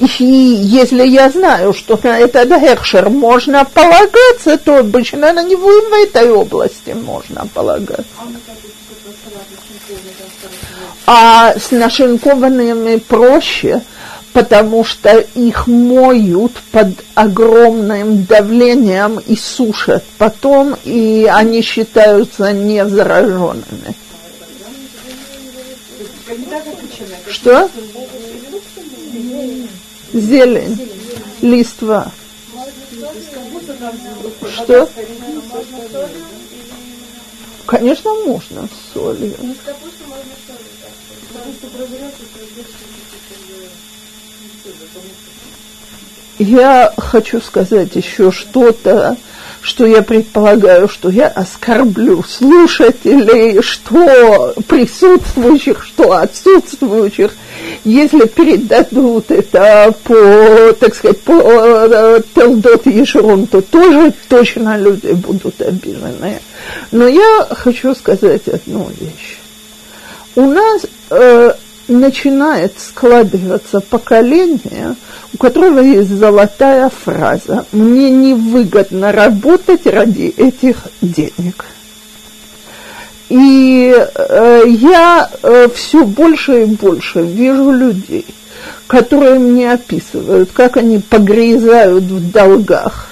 [0.00, 5.90] И если я знаю, что на этот гекшер можно полагаться, то обычно на него и
[5.90, 8.04] в этой области можно полагаться.
[11.06, 13.82] А с нашинкованными проще,
[14.32, 23.94] потому что их моют под огромным давлением и сушат потом, и они считаются незараженными.
[27.28, 27.68] Что?
[30.12, 30.90] Зелень,
[31.40, 32.12] листва.
[34.48, 34.88] Что?
[37.66, 39.36] Конечно, можно с солью.
[46.38, 49.16] Я хочу сказать еще что-то,
[49.62, 57.32] что я предполагаю, что я оскорблю слушателей, что присутствующих, что отсутствующих,
[57.84, 65.60] если передадут это по, так сказать, по э, Телдот Ешерон, то тоже точно люди будут
[65.60, 66.40] обижены.
[66.90, 69.38] Но я хочу сказать одну вещь.
[70.36, 71.52] У нас э,
[71.90, 74.94] начинает складываться поколение,
[75.34, 81.66] у которого есть золотая фраза «Мне невыгодно работать ради этих денег».
[83.28, 88.26] И э, я э, все больше и больше вижу людей,
[88.86, 93.10] которые мне описывают, как они погрязают в долгах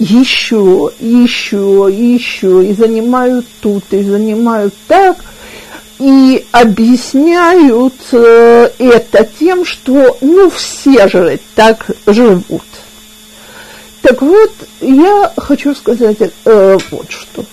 [0.00, 5.16] еще, еще, еще, и занимают тут, и занимают так–
[5.98, 12.62] и объясняют это тем, что ну все же так живут.
[14.02, 17.44] Так вот, я хочу сказать э, вот что.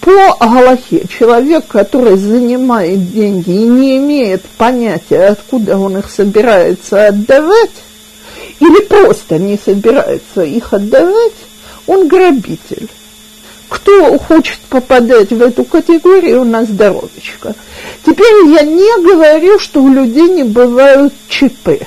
[0.00, 7.82] По Галахе человек, который занимает деньги и не имеет понятия, откуда он их собирается отдавать,
[8.58, 11.34] или просто не собирается их отдавать,
[11.86, 12.88] он грабитель.
[13.68, 17.54] Кто хочет попадать в эту категорию, на здоровечко.
[18.04, 21.86] Теперь я не говорю, что у людей не бывают ЧП.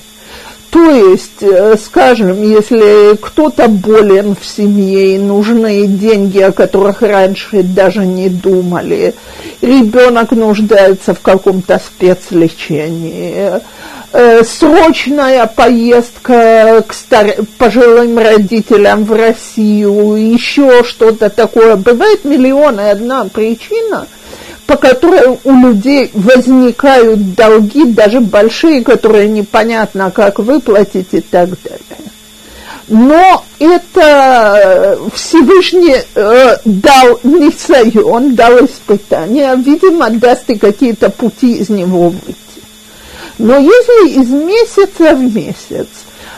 [0.71, 7.61] То есть, э, скажем, если кто-то болен в семье и нужны деньги, о которых раньше
[7.61, 9.13] даже не думали,
[9.61, 13.59] ребенок нуждается в каком-то спецлечении,
[14.13, 17.35] э, срочная поездка к стар...
[17.57, 21.75] пожилым родителям в Россию, еще что-то такое.
[21.75, 24.07] Бывает миллион и одна причина–
[24.71, 32.11] по которой у людей возникают долги, даже большие, которые непонятно как выплатить и так далее.
[32.87, 37.19] Но это Всевышний э, дал
[38.05, 42.37] он дал испытание, видимо, даст и какие-то пути из него выйти.
[43.37, 45.87] Но если из месяца в месяц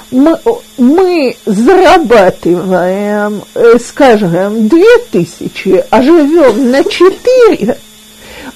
[0.09, 0.39] мы,
[0.79, 7.77] мы зарабатываем, э, скажем, две тысячи, а живем на четыре,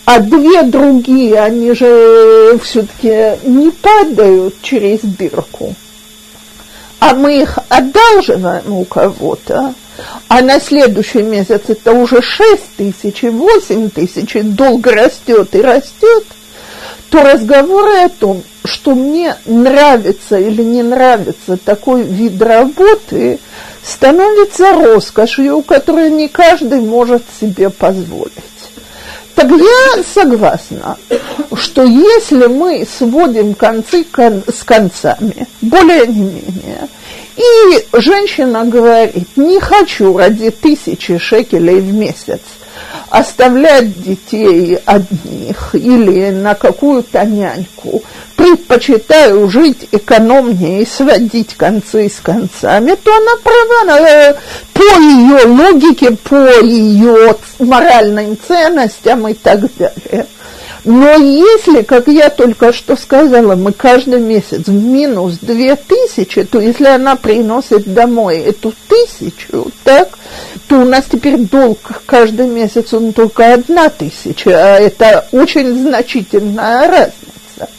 [0.06, 5.76] а две другие, они же все-таки не падают через дырку.
[7.00, 9.74] А мы их одалживаем у кого-то,
[10.28, 15.62] а на следующий месяц это уже 6 тысяч и 8 тысяч, и долг растет и
[15.62, 16.26] растет,
[17.10, 23.40] то разговоры о том, что мне нравится или не нравится такой вид работы,
[23.84, 28.34] становится роскошью, которую не каждый может себе позволить.
[29.38, 30.98] Так я согласна,
[31.54, 36.88] что если мы сводим концы кон с концами, более не менее,
[37.36, 42.42] и женщина говорит, не хочу ради тысячи шекелей в месяц
[43.10, 48.04] оставлять детей одних или на какую-то няньку,
[48.36, 54.38] предпочитаю жить экономнее и сводить концы с концами, то она права
[54.74, 60.28] по ее логике, по ее моральным ценностям и так далее.
[60.84, 66.62] Но если, как я только что сказала, мы каждый месяц в минус две тысячи, то
[66.62, 70.18] если она приносит домой эту тысячу, так,
[70.68, 76.88] то у нас теперь долг каждый месяц он только одна тысяча, а это очень значительная
[76.88, 77.70] разница.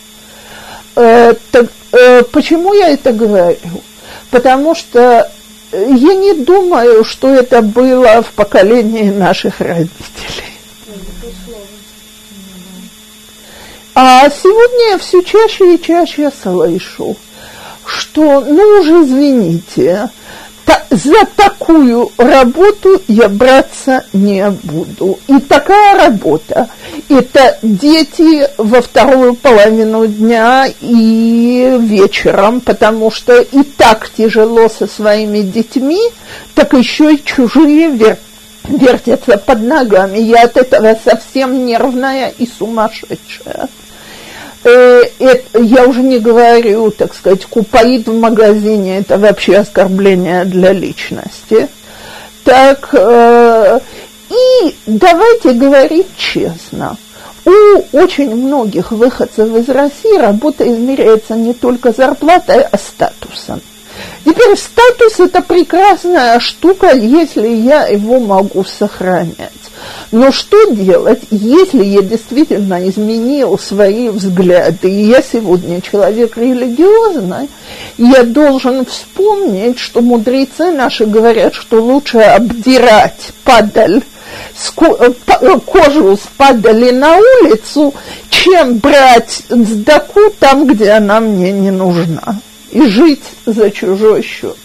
[0.97, 3.83] Э, так, э, почему я это говорю?
[4.31, 5.31] Потому что
[5.73, 10.49] я не думаю, что это было в поколении наших родителей.
[13.95, 17.17] А сегодня я все чаще и чаще слышу,
[17.85, 20.09] что, ну уже извините,
[20.69, 25.19] та, за такую работу я браться не буду.
[25.27, 26.69] И такая работа–
[27.09, 35.41] это дети во вторую половину дня и вечером, потому что и так тяжело со своими
[35.41, 36.03] детьми,
[36.55, 38.19] так еще и чужие вер,
[38.65, 40.19] вертятся под ногами.
[40.19, 43.69] Я от этого совсем нервная и сумасшедшая.
[44.65, 50.73] Э, это, я уже не говорю, так сказать, купаид в магазине, это вообще оскорбление для
[50.73, 51.69] личности.
[52.45, 53.81] Так, э,
[54.31, 56.97] и давайте говорить честно.
[57.45, 63.61] У очень многих выходцев из России работа измеряется не только зарплатой, а статусом.
[64.25, 69.53] Теперь статус– это прекрасная штука, если я его могу сохранять.
[70.11, 77.49] Но что делать, если я действительно изменил свои взгляды, и я сегодня человек религиозный,
[77.99, 84.03] я должен вспомнить, что мудрецы наши говорят, что лучше обдирать падаль
[84.81, 87.95] э, э, кожу с падали на улицу,
[88.31, 92.41] чем брать сдаку там, где она мне не нужна,
[92.71, 94.57] и жить за чужой счет.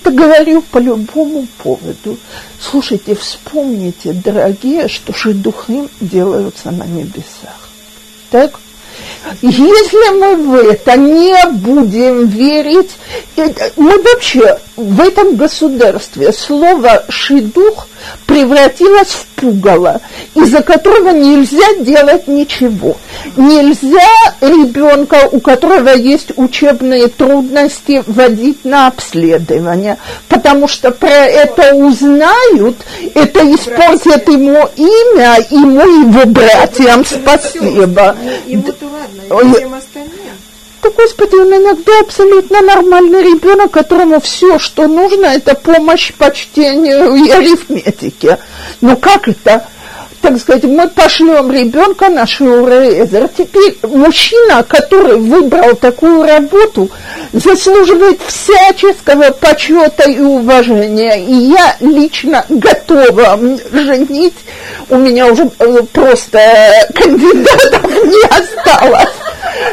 [0.00, 2.18] Это говорю по любому поводу.
[2.60, 7.68] Слушайте, вспомните, дорогие, что шедухим делаются на небесах.
[8.30, 8.58] Так?
[9.42, 12.90] Если мы в это не будем верить,
[13.76, 17.88] мы вообще в этом государстве слово «шидух»
[18.26, 20.00] превратилось в пугало,
[20.34, 22.96] из-за которого нельзя делать ничего.
[23.36, 23.98] Нельзя
[24.40, 32.76] ребенка, у которого есть учебные трудности, водить на обследование, потому что про это узнают,
[33.14, 37.04] это испортит ему имя, ему его братьям.
[37.04, 38.16] Спасибо.
[38.46, 40.23] Ему-то ладно, всем остальным.
[40.84, 47.14] Да, Господи, он иногда абсолютно нормальный ребенок, которому все, что нужно, это помощь по чтению
[47.14, 48.38] и арифметике.
[48.82, 49.66] Но как это?
[50.24, 53.28] так сказать, мы пошлем ребенка на Шиуреэзер.
[53.36, 56.88] Теперь мужчина, который выбрал такую работу,
[57.34, 61.22] заслуживает всяческого почета и уважения.
[61.22, 63.38] И я лично готова
[63.72, 64.36] женить.
[64.88, 66.40] У меня уже э, просто
[66.94, 69.23] кандидатов не осталось.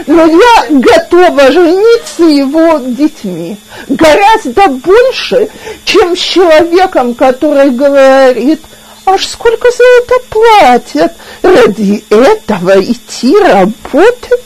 [0.07, 3.57] Но я готова жениться его детьми.
[3.87, 5.49] Гораздо больше,
[5.85, 8.61] чем с человеком, который говорит–
[9.05, 11.13] аж сколько за это платят?
[11.41, 14.41] Ради этого идти работать?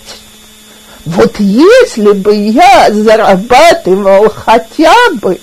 [1.06, 5.40] Вот если бы я зарабатывал хотя бы,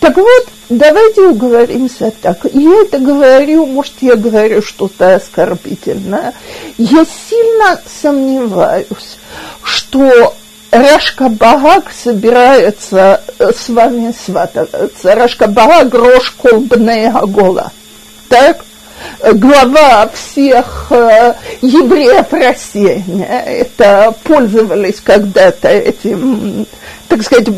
[0.00, 0.46] так вот,
[0.78, 2.38] давайте уговоримся так.
[2.52, 6.34] Я это говорю, может, я говорю что-то оскорбительное.
[6.78, 9.18] Я сильно сомневаюсь,
[9.62, 10.34] что
[10.70, 15.14] Рашка Багак собирается с вами свататься.
[15.14, 17.72] Рашка Багак грош колбная гола
[18.32, 18.64] так,
[19.34, 26.66] глава всех э, евреев России, это пользовались когда-то этим
[27.12, 27.48] так сказать,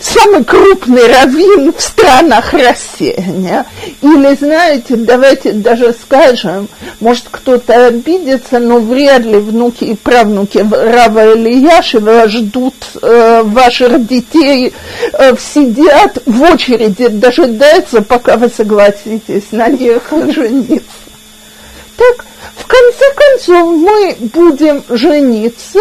[0.00, 3.66] самый крупный раввин в странах рассеяния.
[4.00, 6.68] Или, знаете, давайте даже скажем,
[7.00, 14.72] может кто-то обидится, но вряд ли внуки и правнуки Рава Ильяшева ждут э, ваших детей,
[15.12, 21.07] э, сидят в очереди, дожидаются, пока вы согласитесь на них жениться.
[21.98, 22.24] Так,
[22.54, 25.80] в конце концов, мы будем жениться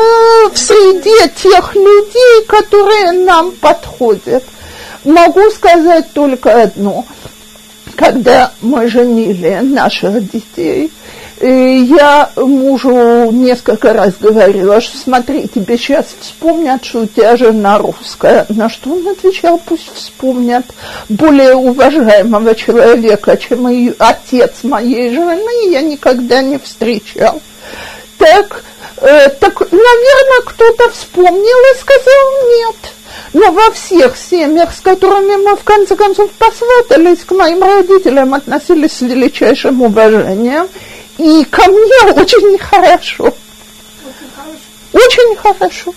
[0.51, 4.43] в среде тех людей, которые нам подходят.
[5.03, 7.05] Могу сказать только одно.
[7.95, 10.91] Когда мы женили наших детей,
[11.45, 18.45] я мужу несколько раз говорила, что смотри, тебе сейчас вспомнят, что у тебя жена русская.
[18.49, 20.65] На что он отвечал, пусть вспомнят
[21.09, 27.41] более уважаемого человека, чем и отец моей жены, я никогда не встречал.
[28.17, 28.63] Так,
[28.97, 32.93] э, так, наверное, кто-то вспомнил и сказал нет.
[33.33, 38.93] Но во всех семьях, с которыми мы в конце концов посватались, к моим родителям относились
[38.93, 40.67] с величайшим уважением
[41.17, 43.33] и ко мне очень хорошо.
[44.93, 45.93] Очень хорошо.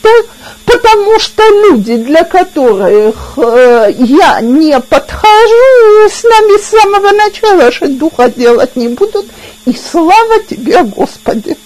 [0.00, 0.26] Так,
[0.64, 8.30] потому что люди, для которых э, я не подхожу, с нами с самого начала духа
[8.30, 9.26] делать не будут.
[9.66, 11.56] И слава тебе, Господи!